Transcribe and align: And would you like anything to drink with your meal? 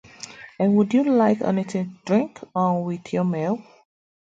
And 0.57 0.75
would 0.77 0.95
you 0.95 1.03
like 1.03 1.41
anything 1.43 1.93
to 1.93 2.05
drink 2.05 2.39
with 2.55 3.13
your 3.13 3.23
meal? 3.23 3.61